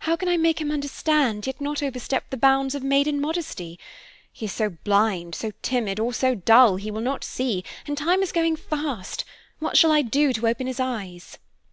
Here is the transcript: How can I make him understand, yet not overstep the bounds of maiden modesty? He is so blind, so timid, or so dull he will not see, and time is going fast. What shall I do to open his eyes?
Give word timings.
How 0.00 0.16
can 0.16 0.26
I 0.28 0.36
make 0.36 0.60
him 0.60 0.72
understand, 0.72 1.46
yet 1.46 1.60
not 1.60 1.84
overstep 1.84 2.30
the 2.30 2.36
bounds 2.36 2.74
of 2.74 2.82
maiden 2.82 3.20
modesty? 3.20 3.78
He 4.32 4.46
is 4.46 4.52
so 4.52 4.70
blind, 4.70 5.36
so 5.36 5.52
timid, 5.62 6.00
or 6.00 6.12
so 6.12 6.34
dull 6.34 6.74
he 6.78 6.90
will 6.90 7.00
not 7.00 7.22
see, 7.22 7.62
and 7.86 7.96
time 7.96 8.20
is 8.20 8.32
going 8.32 8.56
fast. 8.56 9.24
What 9.60 9.76
shall 9.78 9.92
I 9.92 10.02
do 10.02 10.32
to 10.32 10.48
open 10.48 10.66
his 10.66 10.80
eyes? 10.80 11.38